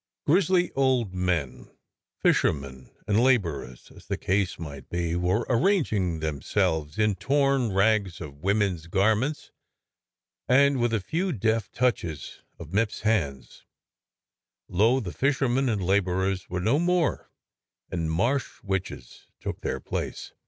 Grizzly 0.25 0.71
old 0.71 1.13
men, 1.13 1.69
fishermen, 2.17 2.89
and 3.05 3.21
labourers, 3.23 3.91
as 3.95 4.07
the 4.07 4.17
case 4.17 4.57
might 4.57 4.89
be, 4.89 5.15
were 5.15 5.45
arranging 5.47 6.21
themselves 6.21 6.97
in 6.97 7.13
torn 7.13 7.71
rags 7.71 8.19
of 8.19 8.41
women's 8.41 8.87
garments, 8.87 9.51
and 10.49 10.79
with 10.81 10.91
a 10.91 10.99
few 10.99 11.31
deft 11.31 11.73
touches 11.75 12.41
of 12.57 12.71
Mipps's 12.73 13.01
hands, 13.01 13.67
lo 14.67 14.97
I 14.97 15.01
the 15.01 15.13
fishermen 15.13 15.69
and 15.69 15.83
labourers 15.85 16.49
were 16.49 16.61
no 16.61 16.79
more, 16.79 17.29
and 17.91 18.09
Marsh 18.09 18.59
witches 18.63 19.27
took 19.39 19.61
their 19.61 19.79
place. 19.79 20.33